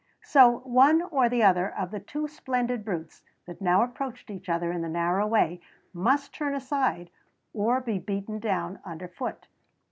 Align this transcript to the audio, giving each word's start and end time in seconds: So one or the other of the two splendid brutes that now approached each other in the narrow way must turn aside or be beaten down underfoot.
So 0.23 0.61
one 0.65 1.03
or 1.03 1.29
the 1.29 1.43
other 1.43 1.69
of 1.69 1.91
the 1.91 1.99
two 1.99 2.27
splendid 2.27 2.83
brutes 2.83 3.21
that 3.45 3.61
now 3.61 3.83
approached 3.83 4.31
each 4.31 4.49
other 4.49 4.71
in 4.71 4.81
the 4.81 4.89
narrow 4.89 5.27
way 5.27 5.61
must 5.93 6.33
turn 6.33 6.55
aside 6.55 7.11
or 7.53 7.79
be 7.81 7.99
beaten 7.99 8.39
down 8.39 8.79
underfoot. 8.83 9.45